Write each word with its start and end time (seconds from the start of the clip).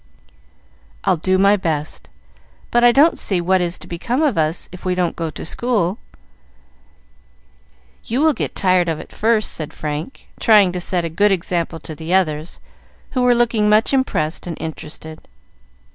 "I'll 1.03 1.17
do 1.17 1.37
my 1.37 1.55
best; 1.55 2.09
but 2.71 2.83
I 2.83 2.91
don't 2.91 3.19
see 3.19 3.39
what 3.39 3.61
is 3.61 3.77
to 3.77 3.85
become 3.87 4.23
of 4.23 4.35
us 4.35 4.67
if 4.71 4.83
we 4.83 4.95
don't 4.95 5.15
go 5.15 5.29
to 5.29 5.45
school. 5.45 5.99
You 8.05 8.19
will 8.21 8.33
get 8.33 8.55
tired 8.55 8.89
of 8.89 8.99
it 8.99 9.11
first," 9.13 9.51
said 9.51 9.75
Frank, 9.75 10.27
trying 10.39 10.71
to 10.71 10.79
set 10.81 11.05
a 11.05 11.09
good 11.09 11.31
example 11.31 11.79
to 11.81 11.93
the 11.93 12.15
others, 12.15 12.59
who 13.11 13.21
were 13.21 13.35
looking 13.35 13.69
much 13.69 13.93
impressed 13.93 14.47
and 14.47 14.57
interested. 14.59 15.27